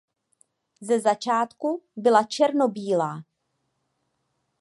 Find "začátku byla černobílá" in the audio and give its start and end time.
0.99-3.23